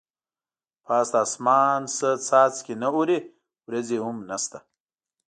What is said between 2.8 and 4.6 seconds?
نه اوري ورېځې هم نشته.